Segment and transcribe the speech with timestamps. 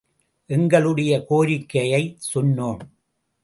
[0.49, 2.81] எங்களுடைய கோரிக்கையைச் சொன்னோம்.